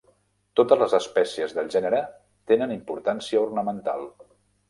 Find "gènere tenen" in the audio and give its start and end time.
1.75-2.73